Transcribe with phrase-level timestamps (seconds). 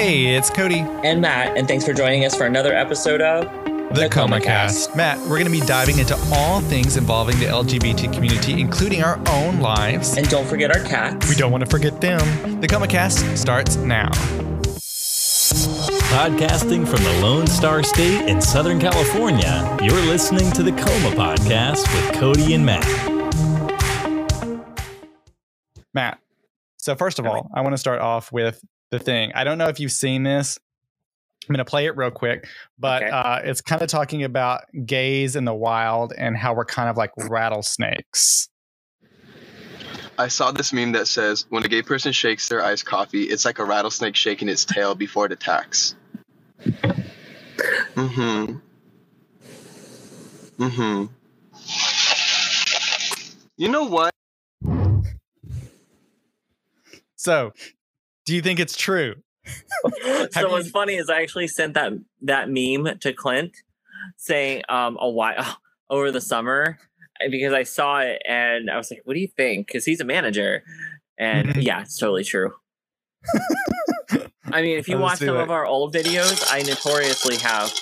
[0.00, 0.78] Hey, it's Cody.
[1.04, 3.44] And Matt, and thanks for joining us for another episode of
[3.94, 4.96] The, Coma Cast.
[4.96, 9.18] Matt, we're going to be diving into all things involving the LGBT community, including our
[9.28, 10.16] own lives.
[10.16, 11.28] And don't forget our cats.
[11.28, 12.62] We don't want to forget them.
[12.62, 14.08] The Coma Cast starts now.
[16.08, 21.82] Podcasting from the Lone Star State in Southern California, you're listening to the Coma Podcast
[21.94, 22.86] with Cody and Matt.
[25.92, 26.20] Matt,
[26.78, 29.32] so first of all, I want to start off with the thing.
[29.34, 30.58] I don't know if you've seen this.
[31.48, 32.46] I'm going to play it real quick,
[32.78, 33.10] but Okay.
[33.10, 36.96] uh, it's kind of talking about gays in the wild and how we're kind of
[36.96, 38.48] like rattlesnakes.
[40.18, 43.46] I saw this meme that says when a gay person shakes their iced coffee, it's
[43.46, 45.94] like a rattlesnake shaking its tail before it attacks.
[47.94, 48.58] Mm-hmm.
[50.62, 51.06] Mm-hmm.
[53.56, 54.12] You know what?
[57.16, 57.52] So,
[58.30, 59.16] do you think it's true?
[60.30, 63.56] So what's you- funny is I actually sent that that meme to Clint
[64.16, 65.58] saying um a while
[65.90, 66.78] over the summer
[67.24, 70.00] uh, because I saw it and I was like, "What do you think?" Because he's
[70.00, 70.62] a manager,
[71.18, 71.62] and Mhm.
[71.64, 72.52] yeah, it's totally true.
[74.52, 77.72] I mean, if you watch some of our old videos, I notoriously have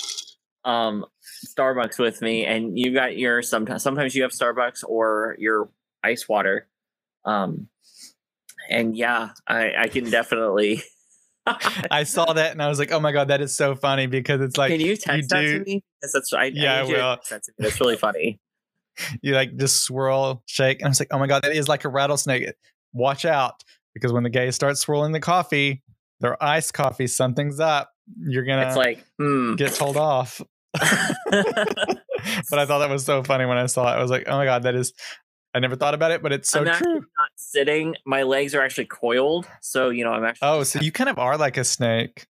[0.65, 1.05] um
[1.47, 5.69] Starbucks with me, and you got your sometimes sometimes you have Starbucks or your
[6.03, 6.69] ice water.
[7.25, 7.69] Um,
[8.69, 10.83] and yeah, I I can definitely.
[11.91, 14.41] I saw that and I was like, oh my God, that is so funny because
[14.43, 15.83] it's like Can you text that do- to me?
[16.01, 17.19] Because that's I, Yeah, I I need you to will.
[17.31, 17.55] that me.
[17.59, 18.39] That's really funny.
[19.23, 20.81] you like just swirl, shake.
[20.81, 22.53] And I was like, oh my God, that is like a rattlesnake.
[22.93, 25.83] Watch out because when the gays start swirling the coffee,
[26.21, 27.91] their iced coffee, something's up.
[28.21, 28.67] You're gonna.
[28.67, 29.55] it's like, hmm.
[29.55, 30.41] get told off.
[30.73, 30.83] but
[31.31, 33.97] I thought that was so funny when I saw it.
[33.97, 34.93] I was like, oh my God, that is,
[35.55, 37.07] I never thought about it, but it's so I'm actually true.
[37.19, 37.95] not sitting.
[38.05, 40.49] My legs are actually coiled, so you know I'm actually.
[40.49, 42.27] Oh, so you kind of are like a snake.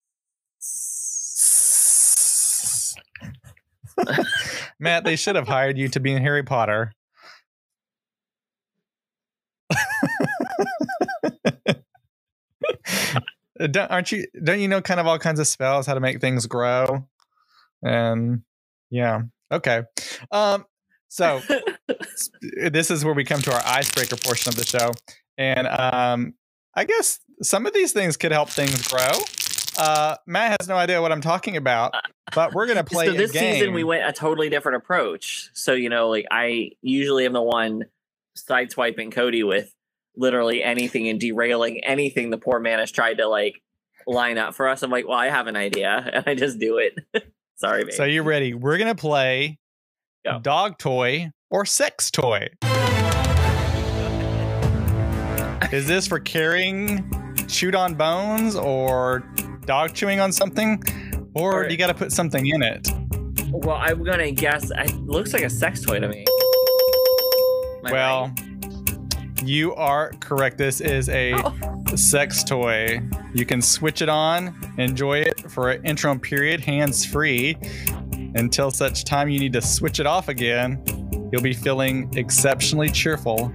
[4.79, 6.93] Matt, they should have hired you to be in Harry Potter.
[13.59, 14.27] don't, aren't you?
[14.43, 17.09] Don't you know kind of all kinds of spells how to make things grow?
[17.83, 18.43] And
[18.91, 19.85] yeah, okay.
[20.31, 20.67] Um,
[21.09, 21.41] so
[22.71, 24.93] this is where we come to our icebreaker portion of the show,
[25.39, 26.35] and um,
[26.75, 29.11] I guess some of these things could help things grow.
[29.79, 31.95] Uh, Matt has no idea what I'm talking about,
[32.35, 35.51] but we're gonna play so this season we went a totally different approach.
[35.53, 37.85] So you know, like I usually am the one
[38.37, 39.73] sideswiping Cody with
[40.17, 43.63] literally anything and derailing anything the poor man has tried to like
[44.07, 44.83] line up for us.
[44.83, 46.99] I'm like, well, I have an idea, and I just do it.
[47.57, 47.93] Sorry, babe.
[47.93, 48.55] So you're ready?
[48.55, 49.59] We're gonna play
[50.25, 50.41] Go.
[50.41, 52.49] dog toy or sex toy.
[55.73, 57.11] Is this for carrying
[57.49, 59.21] chewed on bones or
[59.65, 60.83] dog chewing on something?
[61.35, 61.69] Or Alright.
[61.69, 62.89] do you got to put something in it?
[63.51, 64.71] well, I'm gonna guess.
[64.75, 66.25] It looks like a sex toy to me.
[67.87, 69.43] Am well, right?
[69.45, 70.59] you are correct.
[70.59, 71.55] This is a Oh.
[71.97, 73.01] sex toy.
[73.35, 77.57] You can switch it on, enjoy it for an interim period, hands free,
[78.35, 80.83] until such time you need to switch it off again.
[81.31, 83.53] You'll be feeling exceptionally cheerful,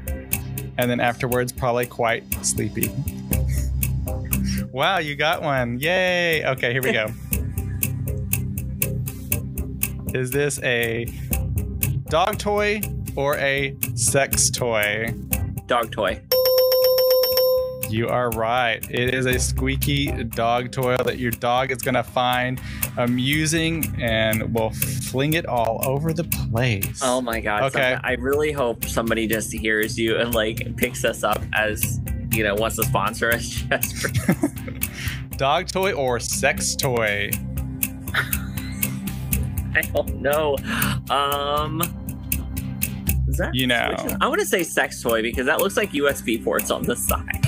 [0.78, 2.90] and then afterwards, probably quite sleepy.
[4.72, 5.80] wow, you got one.
[5.80, 6.46] Yay.
[6.46, 7.08] Okay, here we go.
[10.20, 11.06] Is this a
[12.10, 12.82] dog toy
[13.16, 15.14] or a sex toy?
[15.72, 16.22] dog toy.
[17.90, 18.86] You are right.
[18.92, 22.60] It is a squeaky dog toy that your dog is going to find
[22.98, 27.00] amusing and will fling it all over the place.
[27.02, 27.64] Oh my god!
[27.64, 27.94] Okay.
[27.94, 28.02] Okay.
[28.04, 32.00] I really hope somebody just hears you and like picks us up as
[32.32, 34.50] you know wants to sponsor us just for
[35.38, 37.30] dog toy or sex toy?
[39.74, 40.58] I don't know.
[41.10, 41.82] Um,
[43.28, 43.96] is that You know.
[44.20, 47.41] I want to say sex toy because that looks like USB ports on the side.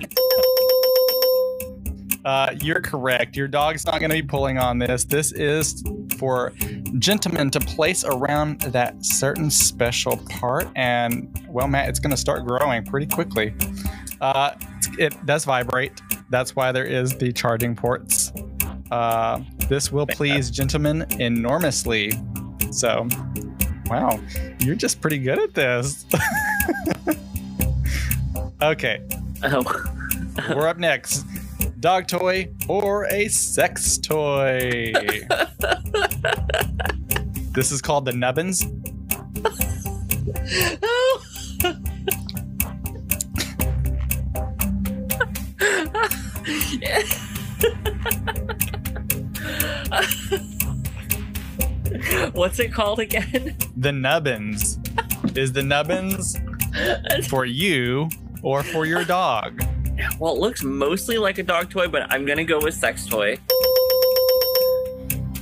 [2.26, 3.36] Uh, you're correct.
[3.36, 5.04] Your dog's not going to be pulling on this.
[5.04, 5.84] This is
[6.18, 6.54] for
[7.00, 10.68] gentlemen to place around that certain special part.
[10.76, 13.54] And, well, Matt, it's going to start growing pretty quickly.
[14.22, 14.52] Uh,
[14.98, 16.02] it does vibrate.
[16.30, 18.32] That's why there is the charging ports.
[18.90, 22.12] Uh, this will please gentlemen enormously.
[22.72, 23.08] So,
[23.88, 24.20] wow,
[24.60, 26.06] you're just pretty good at this.
[28.62, 29.02] okay,
[29.46, 29.64] Oh,
[30.56, 31.26] we're up next.
[31.84, 34.94] Dog toy or a sex toy?
[37.52, 38.64] this is called the Nubbins.
[52.34, 53.58] What's it called again?
[53.76, 54.80] The nubbins.
[55.36, 56.40] Is the nubbins
[57.28, 58.08] for you
[58.42, 59.62] or for your dog?
[60.20, 63.38] Well, it looks mostly like a dog toy, but I'm gonna go with sex toy.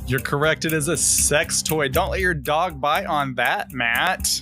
[0.07, 0.65] You're correct.
[0.65, 1.87] It is a sex toy.
[1.87, 4.41] Don't let your dog bite on that, Matt.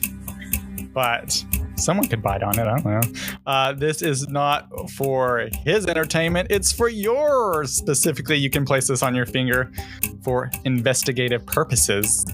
[0.94, 1.45] But
[1.75, 2.67] someone could bite on it.
[2.67, 3.01] I don't know.
[3.45, 6.47] Uh, this is not for his entertainment.
[6.50, 7.71] It's for yours.
[7.71, 9.71] Specifically, you can place this on your finger
[10.23, 12.25] for investigative purposes.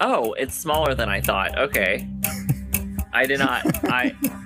[0.00, 1.56] Oh, it's smaller than I thought.
[1.58, 2.08] Okay.
[3.12, 3.84] I did not.
[3.84, 4.14] I.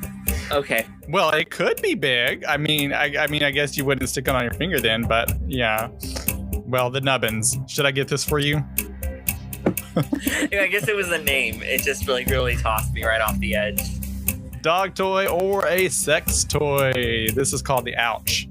[0.50, 0.87] Okay.
[1.08, 2.44] Well, it could be big.
[2.44, 5.02] I mean, I, I mean, I guess you wouldn't stick it on your finger then,
[5.02, 5.88] but yeah.
[6.67, 7.56] Well, the nubbins.
[7.69, 8.64] Should I get this for you?
[10.50, 11.62] Yeah, I guess it was a name.
[11.62, 13.81] It just really, really tossed me right off the edge.
[14.61, 17.29] Dog toy or a sex toy?
[17.32, 18.49] This is called the ouch.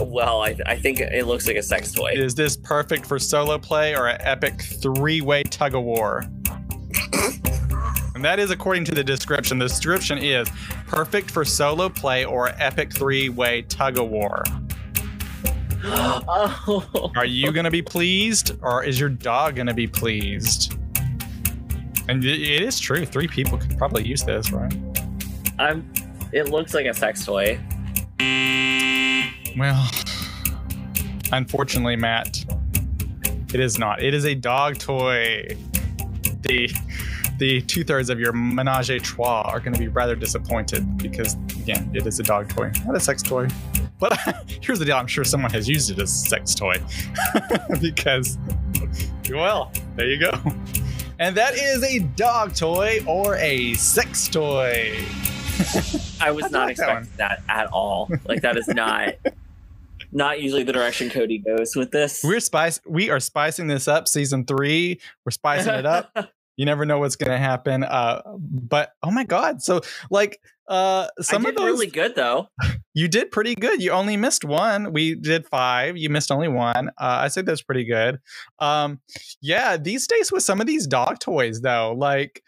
[0.00, 2.12] Well, I, I think it looks like a sex toy.
[2.14, 6.24] Is this perfect for solo play or an epic three way tug of war?
[8.22, 9.58] And that is according to the description.
[9.58, 10.48] The description is
[10.86, 14.44] perfect for solo play or epic three way tug of war.
[15.82, 17.10] oh.
[17.16, 20.74] Are you going to be pleased or is your dog going to be pleased?
[22.08, 23.04] And it is true.
[23.04, 24.72] Three people could probably use this, right?
[25.58, 25.92] I'm.
[26.30, 27.58] It looks like a sex toy.
[29.58, 29.90] Well,
[31.32, 32.44] unfortunately, Matt,
[33.52, 34.00] it is not.
[34.00, 35.56] It is a dog toy.
[36.42, 36.72] The
[37.38, 41.34] the two thirds of your menage a trois are going to be rather disappointed because,
[41.60, 43.48] again, it is a dog toy, not a sex toy.
[43.98, 44.18] But
[44.62, 46.74] here's the deal: I'm sure someone has used it as a sex toy
[47.80, 48.38] because,
[49.30, 50.32] well, there you go.
[51.18, 54.98] And that is a dog toy or a sex toy.
[56.20, 58.10] I was I not like that expecting that, at all.
[58.26, 59.14] Like that is not
[60.10, 62.22] not usually the direction Cody goes with this.
[62.24, 62.80] We're spice.
[62.86, 64.08] We are spicing this up.
[64.08, 65.00] Season three.
[65.24, 66.32] We're spicing it up.
[66.56, 67.84] You never know what's going to happen.
[67.84, 69.62] Uh, but oh my god!
[69.62, 70.38] So like,
[70.68, 72.48] uh, some I of did those really good though.
[72.94, 73.82] you did pretty good.
[73.82, 74.92] You only missed one.
[74.92, 75.96] We did five.
[75.96, 76.88] You missed only one.
[76.90, 78.18] Uh, I say that's pretty good.
[78.58, 79.00] Um,
[79.40, 79.76] yeah.
[79.76, 82.42] These days with some of these dog toys though, like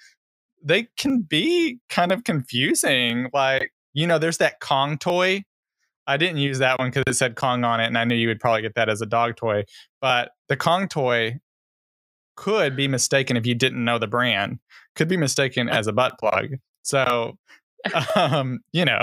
[0.63, 3.29] they can be kind of confusing.
[3.33, 5.45] Like you know, there's that Kong toy.
[6.07, 8.29] I didn't use that one because it said Kong on it, and I knew you
[8.29, 9.65] would probably get that as a dog toy.
[10.03, 11.41] But the Kong toy
[12.37, 14.59] could be mistaken if you didn't know the brand.
[14.97, 16.57] Could be mistaken as a butt plug.
[16.83, 17.37] So,
[18.17, 19.01] um, you know,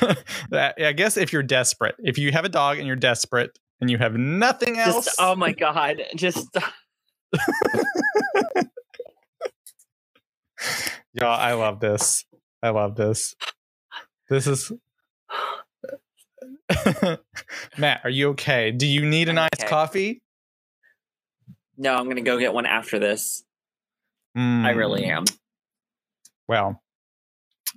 [0.52, 3.98] I guess if you're desperate, if you have a dog and you're desperate and you
[3.98, 6.02] have nothing else, Just oh my god.
[6.16, 6.48] Just
[11.14, 12.24] Y'all, I love this.
[12.62, 13.34] I love this.
[14.30, 14.72] This is.
[17.76, 18.70] Matt, are you okay?
[18.70, 20.21] Do you need an I'm iced coffee?
[21.82, 23.44] No, I'm gonna go get one after this.
[24.36, 25.08] I really Mm.
[25.16, 25.24] am.
[26.48, 26.82] Well,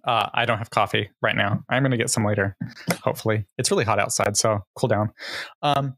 [0.06, 1.64] uh, I don't have coffee right now.
[1.70, 2.56] I'm going to get some later,
[3.04, 3.46] hopefully.
[3.58, 5.10] It's really hot outside, so cool down.
[5.62, 5.96] Um,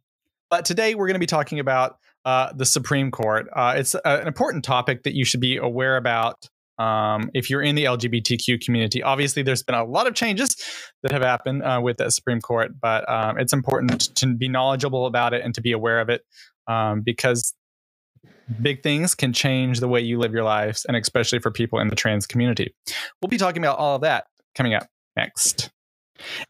[0.50, 3.48] but today we're going to be talking about uh, the Supreme Court.
[3.56, 6.48] Uh, it's a, an important topic that you should be aware about
[6.80, 9.04] um, if you're in the LGBTQ community.
[9.04, 10.56] Obviously, there's been a lot of changes
[11.04, 15.06] that have happened uh, with the Supreme Court, but um, it's important to be knowledgeable
[15.06, 16.22] about it and to be aware of it
[16.68, 17.54] um, because
[18.62, 21.88] big things can change the way you live your lives, and especially for people in
[21.88, 22.74] the trans community.
[23.22, 24.26] We'll be talking about all of that
[24.56, 25.72] coming up next.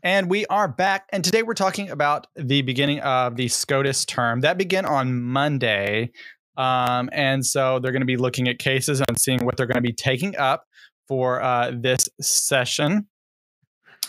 [0.02, 4.42] And we are back, and today we're talking about the beginning of the SCOTUS term
[4.42, 6.12] that began on Monday.
[6.56, 9.76] Um, and so they're going to be looking at cases and seeing what they're going
[9.76, 10.66] to be taking up
[11.08, 13.08] for uh, this session.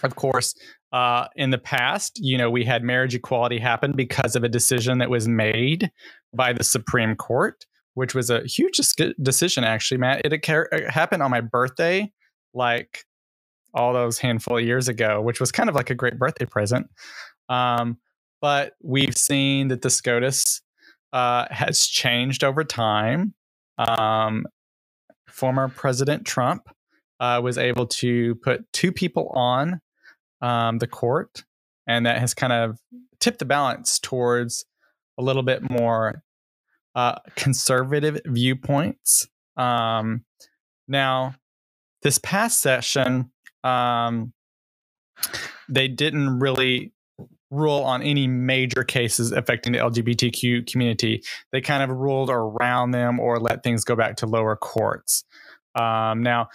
[0.02, 0.54] Of course,
[0.92, 4.98] uh, in the past, you know, we had marriage equality happen because of a decision
[4.98, 5.90] that was made
[6.32, 7.66] by the Supreme Court,
[7.98, 8.80] which was a huge
[9.20, 10.22] decision, actually, Matt.
[10.24, 12.12] It, it happened on my birthday,
[12.54, 13.04] like
[13.74, 16.88] all those handful of years ago, which was kind of like a great birthday present.
[17.48, 17.98] Um,
[18.40, 20.62] but we've seen that the SCOTUS
[21.12, 23.34] uh, has changed over time.
[23.78, 24.46] Um,
[25.28, 26.68] former President Trump
[27.18, 29.80] uh, was able to put two people on
[30.40, 31.42] um, the court,
[31.88, 32.78] and that has kind of
[33.18, 34.64] tipped the balance towards
[35.18, 36.22] a little bit more
[36.98, 39.28] uh, conservative viewpoints.
[39.56, 40.24] Um,
[40.88, 41.36] now,
[42.02, 43.30] this past session,
[43.62, 44.32] um,
[45.68, 46.92] they didn't really
[47.52, 51.22] rule on any major cases affecting the LGBTQ community.
[51.52, 55.22] They kind of ruled around them or let things go back to lower courts.
[55.76, 56.48] Um, now,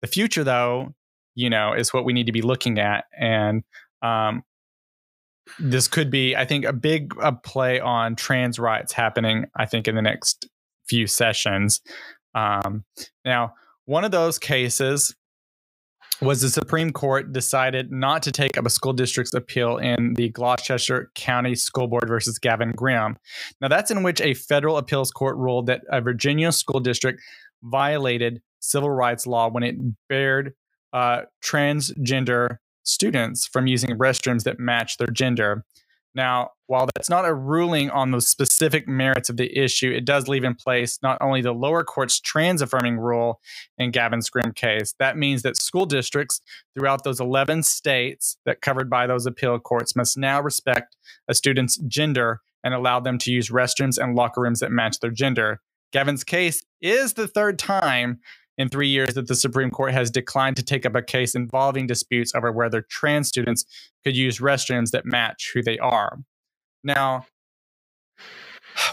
[0.00, 0.94] the future, though,
[1.34, 3.04] you know, is what we need to be looking at.
[3.18, 3.64] And
[4.00, 4.44] um,
[5.58, 9.46] this could be, I think, a big a play on trans rights happening.
[9.56, 10.48] I think in the next
[10.88, 11.80] few sessions.
[12.34, 12.84] Um,
[13.24, 13.54] now,
[13.86, 15.14] one of those cases
[16.20, 20.28] was the Supreme Court decided not to take up a school district's appeal in the
[20.28, 23.16] Gloucester County School Board versus Gavin Grimm.
[23.60, 27.22] Now, that's in which a federal appeals court ruled that a Virginia school district
[27.62, 29.76] violated civil rights law when it
[30.08, 30.52] barred
[30.92, 32.58] uh, transgender
[32.90, 35.64] students from using restrooms that match their gender.
[36.14, 40.26] Now, while that's not a ruling on the specific merits of the issue, it does
[40.26, 43.40] leave in place not only the lower court's trans affirming rule
[43.78, 46.40] in Gavin's Grimm case, that means that school districts
[46.74, 50.96] throughout those 11 states that covered by those appeal courts must now respect
[51.28, 55.10] a student's gender and allow them to use restrooms and locker rooms that match their
[55.10, 55.60] gender.
[55.92, 58.20] Gavin's case is the third time
[58.60, 61.86] in three years that the Supreme Court has declined to take up a case involving
[61.86, 63.64] disputes over whether trans students
[64.04, 66.18] could use restrooms that match who they are.
[66.84, 67.24] Now,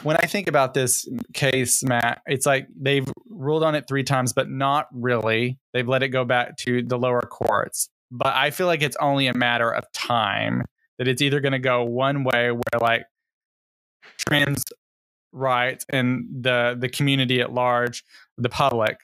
[0.04, 4.32] when I think about this case, Matt, it's like they've ruled on it three times,
[4.32, 5.60] but not really.
[5.74, 7.90] They've let it go back to the lower courts.
[8.10, 10.64] But I feel like it's only a matter of time
[10.98, 13.06] that it's either going to go one way where like
[14.30, 14.64] trans
[15.34, 18.06] rights and the the community at large,
[18.38, 18.98] the public,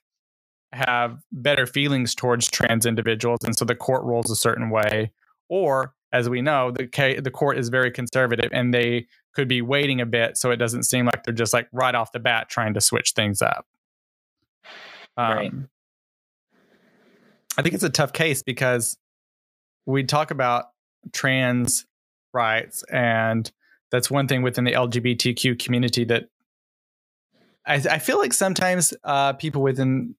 [0.73, 5.11] have better feelings towards trans individuals, and so the court rules a certain way.
[5.49, 6.87] Or, as we know, the
[7.21, 10.83] the court is very conservative, and they could be waiting a bit so it doesn't
[10.83, 13.65] seem like they're just like right off the bat trying to switch things up.
[15.17, 15.53] Um, right.
[17.57, 18.97] I think it's a tough case because
[19.85, 20.65] we talk about
[21.11, 21.85] trans
[22.33, 23.51] rights, and
[23.91, 26.29] that's one thing within the LGBTQ community that
[27.65, 30.15] I, I feel like sometimes uh, people within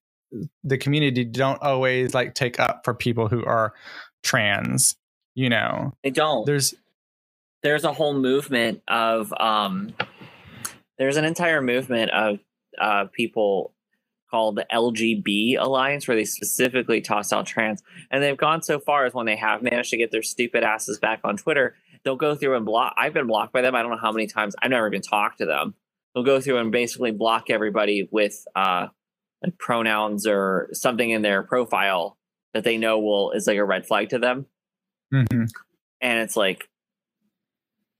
[0.63, 3.73] the community don't always like take up for people who are
[4.23, 4.95] trans
[5.35, 6.73] you know they don't there's
[7.63, 9.93] there's a whole movement of um
[10.97, 12.39] there's an entire movement of
[12.79, 13.73] uh people
[14.35, 17.81] called the LGB Alliance, where they specifically toss out trans.
[18.11, 20.99] And they've gone so far as when they have managed to get their stupid asses
[20.99, 22.93] back on Twitter, they'll go through and block.
[22.97, 23.75] I've been blocked by them.
[23.75, 24.53] I don't know how many times.
[24.61, 25.73] I've never even talked to them.
[26.13, 28.87] They'll go through and basically block everybody with uh,
[29.43, 32.17] like pronouns or something in their profile
[32.53, 34.45] that they know will is like a red flag to them.
[35.13, 35.43] Mm-hmm.
[36.01, 36.69] And it's like,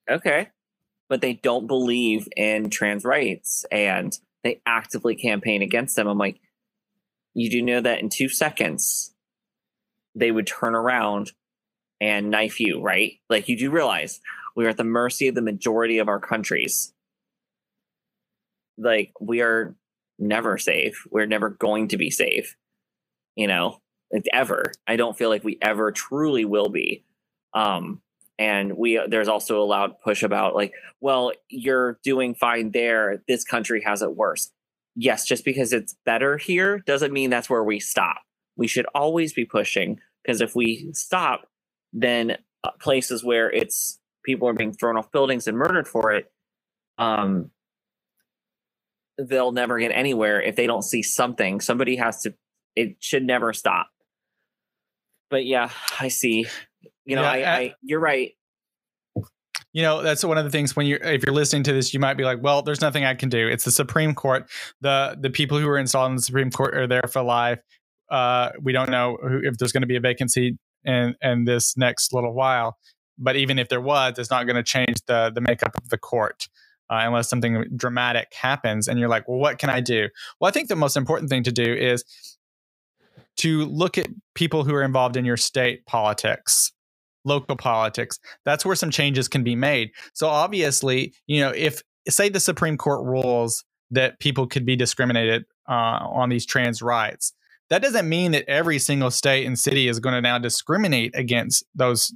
[0.09, 0.49] okay,
[1.09, 6.07] but they don't believe in trans rights and they actively campaign against them.
[6.07, 6.39] I'm like,
[7.33, 9.13] you do know that in two seconds
[10.15, 11.33] they would turn around
[11.99, 13.19] and knife you, right?
[13.29, 14.21] Like you do realize
[14.55, 16.93] we are at the mercy of the majority of our countries.
[18.77, 19.75] Like we are
[20.19, 21.05] never safe.
[21.09, 22.55] We're never going to be safe,
[23.35, 23.81] you know,
[24.31, 24.71] ever.
[24.87, 27.03] I don't feel like we ever truly will be.
[27.53, 28.01] Um,
[28.37, 33.23] and we there's also a loud push about like, well, you're doing fine there.
[33.27, 34.51] This country has it worse.
[34.95, 38.21] Yes, just because it's better here doesn't mean that's where we stop.
[38.57, 41.47] We should always be pushing because if we stop,
[41.93, 46.31] then uh, places where it's people are being thrown off buildings and murdered for it,
[46.97, 47.51] um,
[49.17, 51.61] they'll never get anywhere if they don't see something.
[51.61, 52.33] Somebody has to.
[52.75, 53.87] It should never stop.
[55.29, 55.69] But yeah,
[55.99, 56.47] I see.
[57.05, 58.31] You know, yeah, I, I, you're right.
[59.73, 61.99] You know, that's one of the things when you're if you're listening to this, you
[61.99, 63.47] might be like, "Well, there's nothing I can do.
[63.47, 64.49] It's the Supreme Court.
[64.81, 67.59] the The people who are installed in the Supreme Court are there for life.
[68.09, 71.75] Uh, we don't know who, if there's going to be a vacancy in in this
[71.75, 72.77] next little while.
[73.17, 75.97] But even if there was, it's not going to change the the makeup of the
[75.97, 76.47] court
[76.89, 80.07] uh, unless something dramatic happens and you're like well what can i do?
[80.39, 82.03] Well i think the most important thing to do is
[83.37, 86.71] to look at people who are involved in your state politics
[87.27, 88.19] local politics.
[88.45, 89.89] That's where some changes can be made.
[90.13, 95.45] So obviously you know if say the supreme court rules that people could be discriminated
[95.67, 97.33] uh, on these trans rights
[97.69, 101.63] that doesn't mean that every single state and city is going to now discriminate against
[101.73, 102.13] those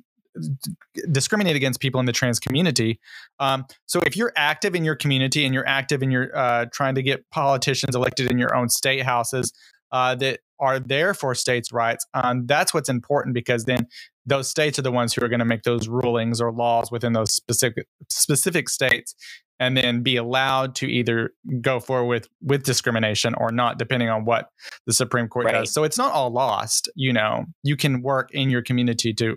[1.12, 3.00] discriminate against people in the trans community.
[3.40, 6.96] Um, so if you're active in your community and you're active in your uh, trying
[6.96, 9.54] to get politicians elected in your own state houses
[9.92, 13.88] uh, that are there for states' rights, um, that's what's important because then
[14.26, 17.14] those states are the ones who are going to make those rulings or laws within
[17.14, 19.16] those specific specific states
[19.60, 21.32] and then be allowed to either
[21.62, 24.50] go forward with with discrimination or not depending on what
[24.86, 25.54] the supreme court right.
[25.54, 29.36] does so it's not all lost you know you can work in your community to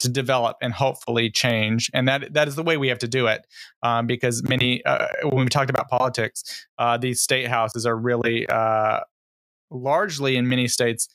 [0.00, 1.90] to develop and hopefully change.
[1.94, 3.46] And that that is the way we have to do it,
[3.82, 8.46] um, because many uh, when we talked about politics, uh, these state houses are really
[8.48, 9.00] uh,
[9.70, 11.08] largely in many states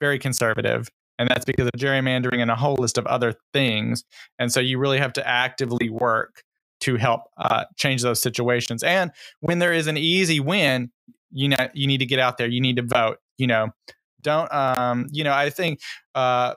[0.00, 0.88] very conservative.
[1.18, 4.04] and that's because of gerrymandering and a whole list of other things.
[4.38, 6.42] And so you really have to actively work
[6.80, 8.82] to help uh, change those situations.
[8.82, 9.10] And
[9.40, 10.90] when there is an easy win,
[11.30, 12.48] you know you need to get out there.
[12.48, 13.18] You need to vote.
[13.36, 13.68] You know,
[14.22, 15.32] don't um, you know?
[15.32, 15.80] I think
[16.14, 16.54] uh,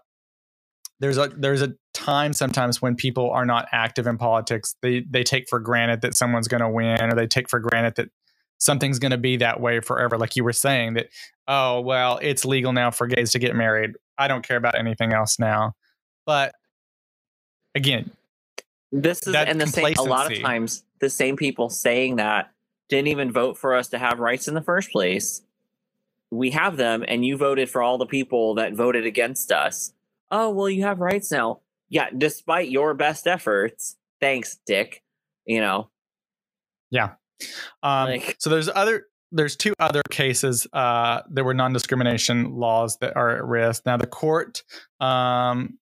[1.02, 4.76] there's a there's a time sometimes when people are not active in politics.
[4.82, 7.96] They they take for granted that someone's going to win, or they take for granted
[7.96, 8.10] that
[8.60, 10.18] something's going to be that way forever.
[10.20, 11.08] Like you were saying that,
[11.48, 13.96] oh well, it's legal now for gays to get married.
[14.20, 15.74] I don't care about anything else now.
[16.28, 16.54] But
[17.74, 18.12] again,
[18.92, 22.52] this is and the same a lot of times the same people saying that
[22.90, 25.42] didn't even vote for us to have rights in the first place.
[26.30, 29.94] We have them, and you voted for all the people that voted against us.
[30.32, 31.60] Oh well, you have rights now.
[31.90, 33.98] Yeah, despite your best efforts.
[34.22, 35.04] Thanks, Dick.
[35.46, 35.90] You know,
[36.90, 37.14] Yeah.
[37.84, 43.16] Um, Like- so there's other there's two other cases uh, there were non-discrimination laws that
[43.16, 43.86] are at risk.
[43.86, 44.62] Now the court,
[45.00, 45.80] um,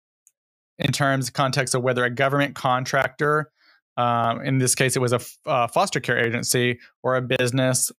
[0.78, 3.52] in terms of context of whether a government contractor,
[3.98, 7.92] um, in this case it was a f- uh, foster care agency or a business,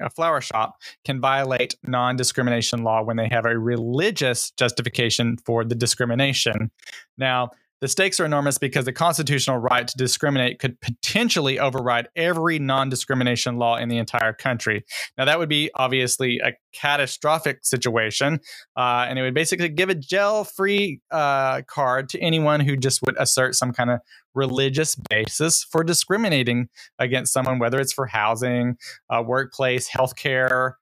[0.00, 5.74] a flower shop, can violate non-discrimination law when they have a religious justification for the
[5.74, 6.70] discrimination.
[7.16, 12.58] Now the stakes are enormous because the constitutional right to discriminate could potentially override every
[12.58, 14.84] non discrimination law in the entire country.
[15.16, 18.40] Now, that would be obviously a catastrophic situation,
[18.76, 23.02] uh, and it would basically give a jail free uh, card to anyone who just
[23.02, 24.00] would assert some kind of
[24.34, 26.68] religious basis for discriminating
[26.98, 28.76] against someone, whether it's for housing,
[29.10, 30.74] uh, workplace, healthcare,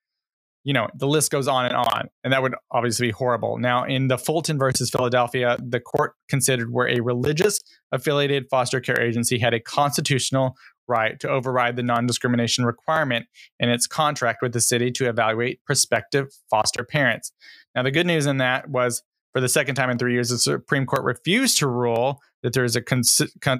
[0.66, 2.08] you know, the list goes on and on.
[2.24, 3.56] And that would obviously be horrible.
[3.56, 7.60] Now, in the Fulton versus Philadelphia, the court considered where a religious
[7.92, 10.56] affiliated foster care agency had a constitutional
[10.88, 13.26] right to override the non discrimination requirement
[13.60, 17.30] in its contract with the city to evaluate prospective foster parents.
[17.76, 20.38] Now, the good news in that was for the second time in three years, the
[20.38, 23.04] Supreme Court refused to rule that there is a con-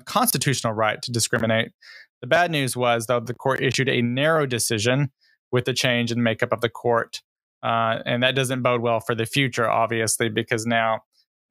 [0.07, 1.71] constitutional right to discriminate.
[2.21, 5.13] The bad news was, though, the court issued a narrow decision
[5.52, 7.23] with the change in makeup of the court.
[7.63, 11.00] Uh, and that doesn't bode well for the future, obviously, because now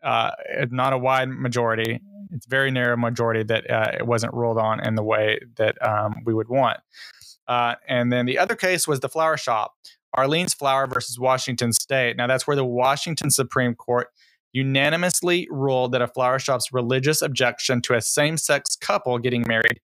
[0.03, 1.99] uh, it's not a wide majority.
[2.31, 6.15] It's very narrow majority that uh, it wasn't ruled on in the way that um,
[6.25, 6.77] we would want.
[7.47, 9.75] Uh, and then the other case was the flower shop,
[10.17, 12.17] Arlene's Flower versus Washington State.
[12.17, 14.07] Now, that's where the Washington Supreme Court
[14.53, 19.81] unanimously ruled that a flower shop's religious objection to a same sex couple getting married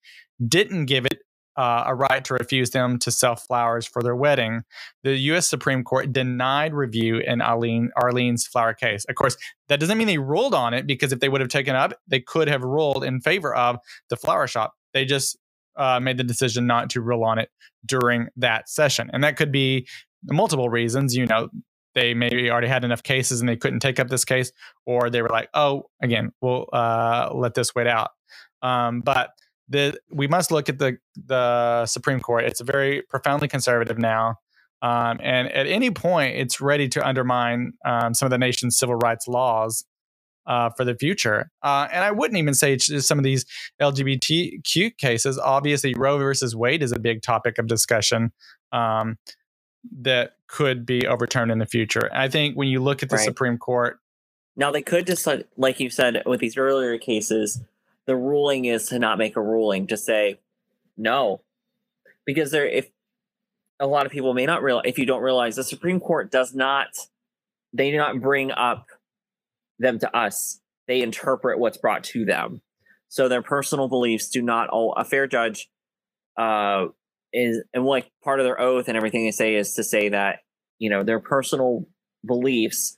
[0.47, 1.19] didn't give it
[1.61, 4.63] uh, a right to refuse them to sell flowers for their wedding.
[5.03, 5.47] The U.S.
[5.47, 9.05] Supreme Court denied review in Arlene, Arlene's flower case.
[9.05, 9.37] Of course,
[9.69, 12.19] that doesn't mean they ruled on it because if they would have taken up, they
[12.19, 13.77] could have ruled in favor of
[14.09, 14.73] the flower shop.
[14.95, 15.37] They just
[15.75, 17.51] uh, made the decision not to rule on it
[17.85, 19.87] during that session, and that could be
[20.31, 21.15] multiple reasons.
[21.15, 21.49] You know,
[21.93, 24.51] they maybe already had enough cases and they couldn't take up this case,
[24.87, 28.09] or they were like, "Oh, again, we'll uh, let this wait out."
[28.63, 29.29] Um, but
[29.69, 32.45] the we must look at the the Supreme Court.
[32.45, 34.35] It's very profoundly conservative now,
[34.81, 38.95] um, and at any point, it's ready to undermine um, some of the nation's civil
[38.95, 39.85] rights laws
[40.47, 41.51] uh, for the future.
[41.61, 43.45] Uh, and I wouldn't even say it's just some of these
[43.81, 45.37] LGBTQ cases.
[45.37, 48.31] Obviously, Roe versus Wade is a big topic of discussion.
[48.71, 49.17] Um,
[50.01, 52.09] that could be overturned in the future.
[52.13, 53.25] I think when you look at the Right.
[53.25, 53.99] Supreme Court,
[54.55, 57.61] Now they could just like you said with these earlier cases,
[58.07, 60.39] the ruling is to not make a ruling, to say
[60.97, 61.41] no.
[62.25, 62.89] Because there if
[63.79, 66.53] a lot of people may not realize if you don't realize the Supreme Court does
[66.53, 66.87] not
[67.73, 68.87] they do not bring up
[69.79, 70.59] them to us.
[70.87, 72.61] They interpret what's brought to them.
[73.07, 75.69] So their personal beliefs do not all a fair judge
[76.37, 76.87] uh
[77.33, 80.39] is and like part of their oath and everything they say is to say that,
[80.79, 81.87] you know, their personal
[82.25, 82.97] beliefs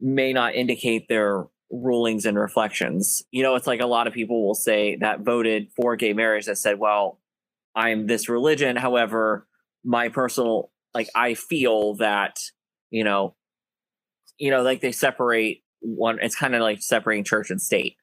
[0.00, 3.24] may not indicate their rulings and reflections.
[3.30, 6.46] You know, it's like a lot of people will say that voted for gay marriage
[6.46, 7.18] that said, well,
[7.74, 8.76] I'm this religion.
[8.76, 9.48] However,
[9.82, 12.36] my personal, like, I feel that,
[12.90, 13.34] you know,
[14.38, 17.96] you know, like they separate one, it's kind of like separating church and state.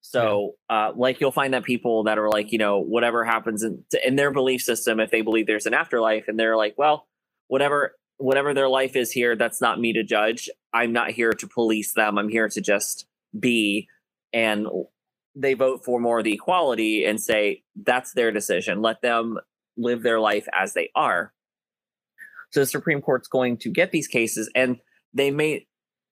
[0.00, 3.84] So, uh, like you'll find that people that are like, you know, whatever happens in,
[4.04, 7.06] in their belief system, if they believe there's an afterlife, and they're like, well,
[7.46, 10.50] whatever whatever their life is here, that's not me to judge.
[10.72, 12.18] I'm not here to police them.
[12.18, 13.06] I'm here to just
[13.38, 13.88] be.
[14.32, 14.66] And
[15.34, 18.82] they vote for more of the equality and say that's their decision.
[18.82, 19.38] Let them
[19.76, 21.32] live their life as they are.
[22.50, 24.78] So the Supreme Court's going to get these cases, and
[25.14, 25.66] they may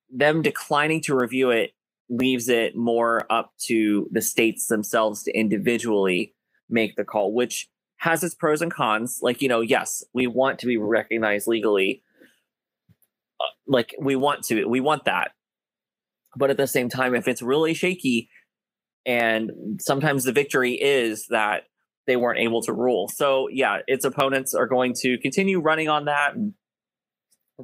[0.09, 1.73] them declining to review it
[2.09, 6.35] leaves it more up to the states themselves to individually
[6.69, 9.21] make the call, which has its pros and cons.
[9.23, 12.03] Like, you know, yes, we want to be recognized legally.
[13.41, 15.33] Uh, like, we want to, we want that.
[16.37, 18.29] But at the same time, if it's really shaky,
[19.07, 21.65] and sometimes the victory is that
[22.07, 23.09] they weren't able to rule.
[23.09, 26.35] So yeah, its opponents are going to continue running on that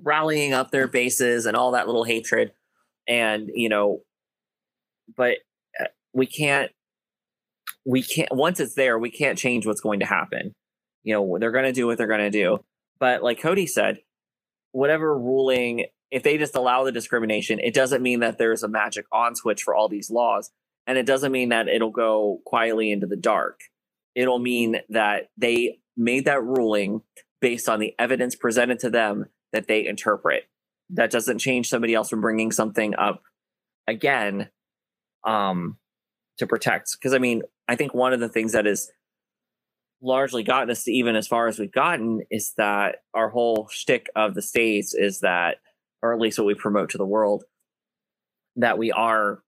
[0.03, 2.53] rallying up their bases and all that little hatred.
[3.09, 4.01] And you know,
[5.17, 5.39] but
[5.81, 6.71] uh, we can't
[7.85, 10.55] we can't once it's there, we can't change what's going to happen.
[11.05, 12.59] You know, they're going to do what they're going to do.
[12.99, 13.99] But like Cody said,
[14.73, 19.07] whatever ruling, if they just allow the discrimination, it doesn't mean that there's a magic
[19.13, 20.51] on switch for all these laws.
[20.87, 23.61] And it doesn't mean that it'll go quietly into the dark.
[24.15, 27.03] It'll mean that they made that ruling
[27.41, 30.45] based on the evidence presented to them that they interpret.
[30.91, 33.23] That doesn't change somebody else from bringing something up
[33.89, 34.51] again
[35.25, 35.77] um,
[36.39, 36.93] to protect.
[36.93, 38.91] Because I mean, I think one of the things that has
[40.01, 44.09] largely gotten us to even as far as we've gotten is that our whole shtick
[44.15, 45.57] of the states is that,
[46.03, 47.45] or at least what we promote to the world,
[48.57, 49.43] that we are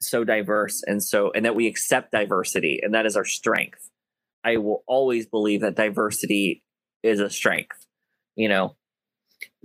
[0.00, 3.90] so diverse and so and that we accept diversity and that is our strength.
[4.44, 6.62] I will always believe that diversity
[7.02, 7.86] is a strength.
[8.36, 8.76] You know,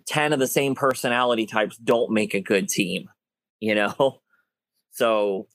[0.08, 3.10] 10 of the same personality types don't make a good team,
[3.60, 4.20] you know?
[4.94, 5.48] So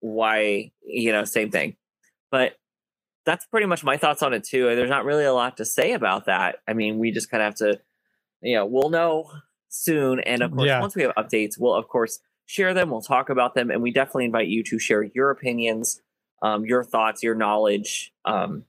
[0.00, 1.76] why, you know, same thing.
[2.32, 2.56] But
[3.24, 4.74] that's pretty much my thoughts on it too.
[4.74, 6.56] There's not really a lot to say about that.
[6.66, 7.80] I mean, we just kind of have to,
[8.42, 9.30] you know, we'll know
[9.72, 10.20] soon.
[10.20, 10.80] And of course, Yeah.
[10.80, 12.90] once we have updates, we'll of course share them.
[12.90, 16.02] We'll talk about them, and we definitely invite you to share your opinions,
[16.42, 18.12] um, your thoughts, your knowledge.
[18.24, 18.64] Um,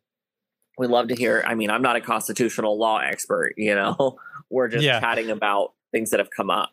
[0.78, 1.44] we love to hear.
[1.46, 3.54] I mean, I'm not a constitutional law expert.
[3.58, 4.18] You know,
[4.50, 5.00] we're just Yeah.
[5.00, 6.72] chatting about things that have come up.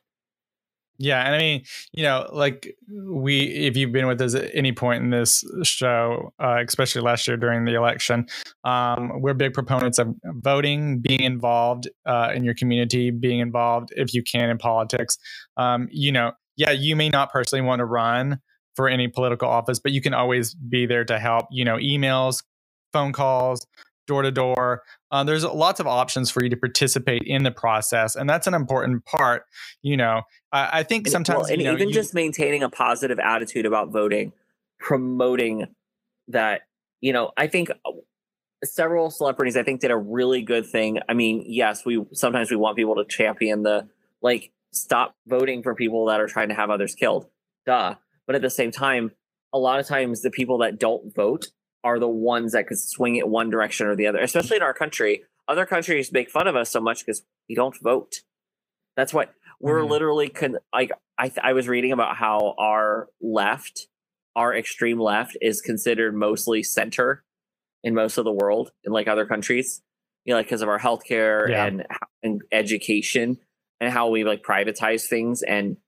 [1.03, 4.73] Yeah, and I mean, you know, like we, if you've been with us at any
[4.73, 8.27] point in this show, uh, especially last year during the election,
[8.65, 14.13] um, we're big proponents of voting, being involved uh, in your community, being involved if
[14.13, 15.17] you can in politics.
[15.57, 18.39] Um, you know, yeah, you may not personally want to run
[18.77, 21.47] for any political office, but you can always be there to help.
[21.51, 22.43] You know, emails,
[22.93, 23.67] phone calls,
[24.11, 24.83] door to door.
[25.11, 28.55] Uh, There's lots of options for you to participate in the process, and that's an
[28.55, 29.45] important part.
[29.83, 32.63] You know, I, I think And- sometimes well, and you know, even you- just maintaining
[32.63, 34.33] a positive attitude about voting,
[34.79, 35.67] promoting
[36.29, 36.63] that,
[37.01, 37.93] you know, I think uh,
[38.65, 40.99] several celebrities I think did a really good thing.
[41.09, 43.89] I mean, yes, we sometimes we want people to champion the
[44.23, 47.27] like stop voting for people that are trying to have others killed.
[47.67, 47.95] Duh.
[48.27, 49.13] But at the same time,
[49.53, 51.49] a lot of times the people that don't vote
[51.83, 54.75] are the ones that could swing it one direction or the other, especially in our
[54.75, 55.25] country.
[55.49, 58.21] Other countries make fun of us so much because we don't vote.
[58.97, 59.89] That's what we're Mhm.
[59.91, 63.89] literally con- like I th- I was reading about how our left,
[64.37, 67.25] our extreme left is considered mostly center
[67.83, 69.83] in most of the world in like other countries.
[70.25, 71.67] You know, like because of our healthcare Yeah.
[71.67, 71.87] and
[72.23, 73.39] and education
[73.81, 75.79] and how we like privatize things and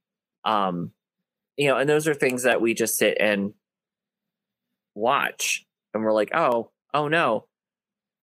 [0.45, 0.93] um
[1.59, 3.53] you know, and those are things that we just sit and
[4.95, 7.47] watch and we're like, "Oh, oh no."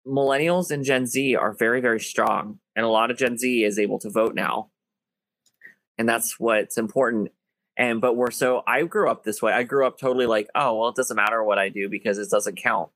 [0.07, 3.77] Millennials and Gen Z are very very strong and a lot of Gen Z is
[3.77, 4.69] able to vote now.
[5.97, 7.31] And that's what's important.
[7.75, 9.51] And but we're so i grew up this way.
[9.51, 12.29] I grew up totally like oh well it doesn't matter what i do because it
[12.29, 12.89] doesn't count.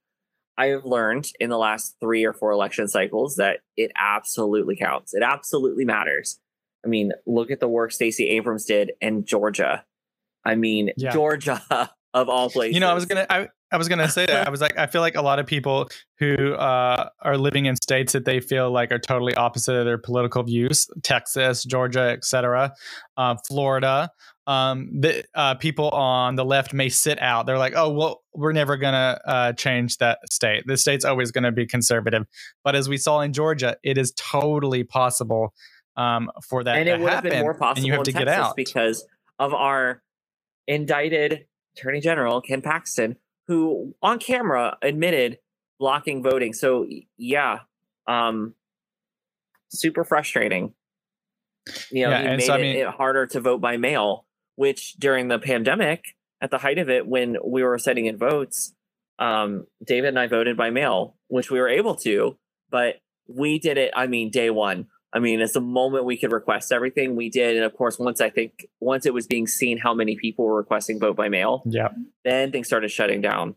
[0.57, 5.13] I have learned in the last three or four election cycles that it absolutely counts.
[5.13, 6.39] It absolutely matters.
[6.85, 9.83] I mean look at the work stacey abrams did in georgia.
[10.45, 11.11] I mean Yeah.
[11.11, 11.61] georgia
[12.13, 14.47] of all places you know, I was gonna, I, I was gonna say that.
[14.47, 17.75] I was like, I feel like a lot of people who uh, are living in
[17.75, 22.73] states that they feel like are totally opposite of their political views, Texas, Georgia, etc.,
[23.17, 24.09] uh, Florida.
[24.47, 27.45] Um, the uh, people on the left may sit out.
[27.45, 30.63] They're like, oh, well, we're never gonna uh, change that state.
[30.65, 32.25] The state's always gonna be conservative.
[32.63, 35.53] But as we saw in Georgia, it is totally possible
[35.95, 37.99] um, for that and to it would have happen, been more possible and you have
[37.99, 38.55] in to Texas get out.
[38.55, 39.05] because
[39.39, 40.01] of our
[40.67, 43.15] indicted attorney general Ken Paxton,
[43.47, 45.39] who on camera admitted
[45.79, 46.53] blocking voting.
[46.53, 47.59] So yeah,
[48.07, 48.53] um,
[49.69, 50.73] super frustrating.
[51.91, 53.77] You know, Yeah, he and made so, I it, mean- it harder to vote by
[53.77, 54.25] mail,
[54.55, 56.05] which during the pandemic,
[56.41, 58.73] at the height of it, when we were setting in votes,
[59.19, 62.37] um, David and I voted by mail, which we were able to,
[62.71, 62.95] but
[63.27, 63.91] we did it.
[63.95, 64.87] I mean, day one.
[65.13, 68.21] I mean, it's the moment we could request everything we did, and of course, once
[68.21, 71.63] I think once it was being seen how many people were requesting vote by mail,
[71.65, 71.89] yeah,
[72.23, 73.55] then things started shutting down.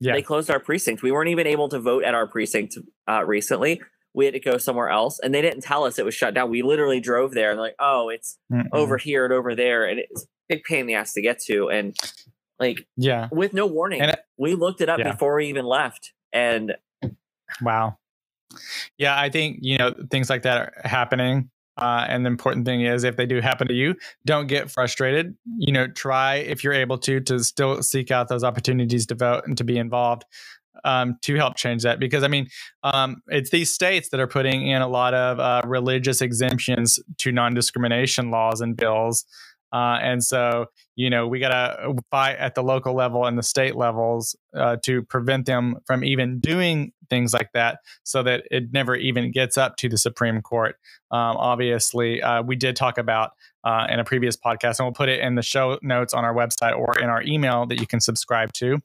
[0.00, 1.02] yeah, They closed our precinct.
[1.02, 3.82] We weren't even able to vote at our precinct uh, recently.
[4.14, 6.50] We had to go somewhere else, and they didn't tell us it was shut down.
[6.50, 8.68] We literally drove there and like, oh, it's Mm-mm.
[8.72, 11.40] over here and over there, and it's a big pain in the ass to get
[11.44, 11.96] to, and
[12.58, 14.00] like Yeah, with no warning.
[14.00, 15.12] And it- we looked it up Yeah.
[15.12, 16.74] before we even left, and
[17.60, 17.98] Wow.
[18.98, 22.82] Yeah, I think you know things like that are happening Uh, and the important thing
[22.82, 23.94] is, if they do happen to you,
[24.26, 25.34] don't get frustrated.
[25.58, 29.44] You know, try if you're able to to still seek out those opportunities to vote
[29.46, 30.24] and to be involved
[30.84, 31.98] um, to help change that.
[31.98, 32.48] Because I mean,
[32.82, 37.32] um, it's these states that are putting in a lot of uh, religious exemptions to
[37.32, 39.24] non-discrimination laws and bills.
[39.72, 43.42] Uh, and so, you know, we got to fight at the local level and the
[43.42, 48.72] state levels uh, to prevent them from even doing things like that so that it
[48.72, 50.76] never even gets up to the Supreme Court.
[51.10, 53.32] Um, obviously, uh, we did talk about
[53.64, 56.34] uh, in a previous podcast, and we'll put it in the show notes on our
[56.34, 58.78] website or in our email that you can subscribe to.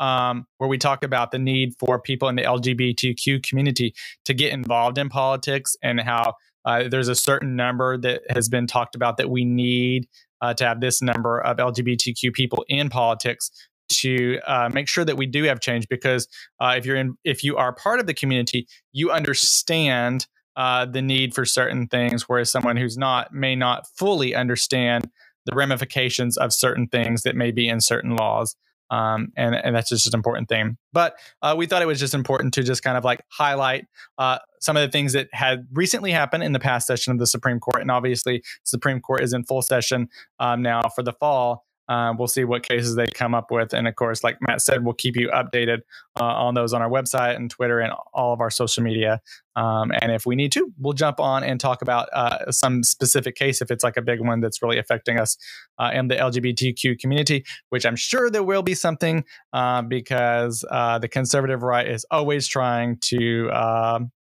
[0.00, 3.96] Um, where we talk about the need for people in the LGBTQ community
[4.26, 6.34] to get involved in politics and how
[6.68, 10.06] uh, there's a certain number that has been talked about that we need
[10.42, 13.50] uh, to have this number of LGBTQ people in politics
[13.88, 16.28] to uh, make sure that we do have change because
[16.60, 20.26] uh, if you're in if you are part of the community you understand
[20.56, 25.08] uh, the need for certain things whereas someone who's not may not fully understand
[25.46, 28.56] the ramifications of certain things that may be in certain laws
[28.90, 30.76] um, and and that's just an important thing.
[30.92, 33.86] But uh, we thought it was just important to just kind of like highlight
[34.18, 37.26] uh, some of the things that had recently happened in the past session of the
[37.26, 40.08] Supreme Court, and obviously Supreme Court is in full session
[40.40, 41.64] um, now for the fall.
[41.88, 43.72] Uh, we'll see what cases they come up with.
[43.72, 45.80] And of course, like Matt said, we'll keep you updated
[46.20, 49.20] uh, on those on our website and Twitter and all of our social media.
[49.56, 53.34] Um, and if we need to, we'll jump on and talk about uh, some specific
[53.34, 55.36] case if it's like a big one that's really affecting us
[55.78, 60.98] uh, in the LGBTQ community, which I'm sure there will be something uh, because uh,
[60.98, 64.12] the conservative right is always trying to, um,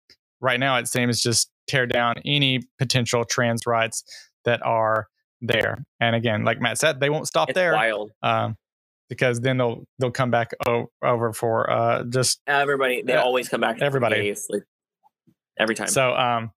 [0.40, 4.04] right now, it seems, just tear down any potential trans rights
[4.44, 5.08] that are
[5.40, 5.84] there.
[6.00, 8.12] And again, like Matt said, they won't stop It's there wild.
[8.22, 8.56] um,
[9.08, 13.22] because then they'll they'll come back o- over for uh, just Everybody, they Yeah.
[13.22, 13.80] always come back.
[13.80, 14.34] Everybody.
[14.50, 14.62] like
[15.58, 15.88] every time.
[15.88, 16.14] so.
[16.14, 16.50] Um,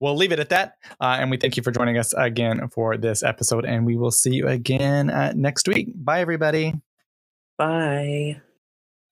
[0.00, 2.96] we'll leave it at that, uh, and we thank you for joining us again for
[2.96, 5.88] this episode, and we will see you again uh, next week.
[5.94, 6.74] Bye, everybody.
[7.58, 8.40] Bye.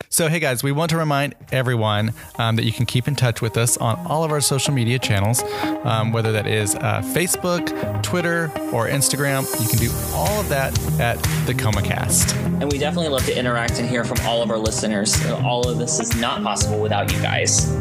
[0.08, 3.42] So, hey guys, we want to remind everyone um, that you can keep in touch
[3.42, 5.42] with us on all of our social media channels,
[5.84, 9.42] um, whether that is uh, Facebook, Twitter, or Instagram.
[9.60, 12.34] You can do all of that at the ComaCast.
[12.60, 15.24] And we definitely love to interact and hear from all of our listeners.
[15.26, 17.74] All of this is not possible without you guys.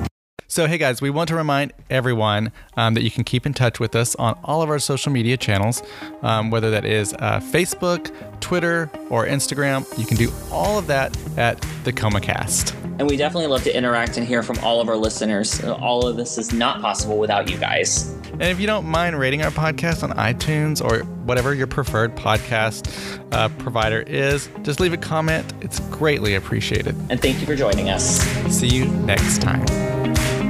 [0.54, 3.80] So, hey guys, we want to remind everyone um, that you can keep in touch
[3.80, 5.82] with us on all of our social media channels,
[6.22, 9.84] um, whether that is uh, Facebook, Twitter, or Instagram.
[9.98, 12.76] You can do all of that at the ComaCast.
[13.00, 15.60] And we definitely love to interact and hear from all of our listeners.
[15.64, 18.12] All of this is not possible without you guys.
[18.34, 23.20] And if you don't mind rating our podcast on iTunes or whatever your preferred podcast
[23.32, 25.52] uh, provider is, just leave a comment.
[25.62, 26.96] It's greatly appreciated.
[27.10, 28.22] And thank you for joining us.
[28.56, 30.43] See you next time.